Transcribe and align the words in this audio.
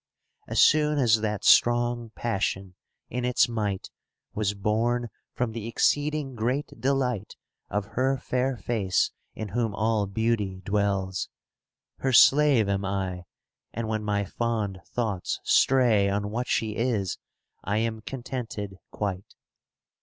125 0.47 0.81
CANZONIERE 0.81 0.97
As 0.97 1.15
soon 1.15 1.19
as 1.21 1.21
that 1.21 1.45
strong 1.45 2.09
passion, 2.15 2.73
in 3.11 3.23
its 3.23 3.47
might, 3.47 3.83
*° 3.91 3.91
Was 4.33 4.55
born 4.55 5.09
from 5.35 5.51
the 5.51 5.67
exceeding 5.67 6.33
great 6.33 6.71
delight 6.81 7.35
Of 7.69 7.85
her 7.93 8.17
fair 8.17 8.57
face 8.57 9.11
in 9.35 9.49
whom 9.49 9.75
all 9.75 10.07
beauty 10.07 10.61
dwells. 10.65 11.29
Her 11.99 12.13
slave 12.13 12.67
am 12.67 12.83
I, 12.83 13.25
and 13.73 13.87
when 13.87 14.03
my 14.03 14.25
fond 14.25 14.81
thoughts 14.87 15.39
stray 15.43 16.09
On 16.09 16.31
what 16.31 16.47
she 16.47 16.75
is, 16.77 17.19
I 17.63 17.77
am 17.77 18.01
contented 18.01 18.79
quite. 18.89 19.35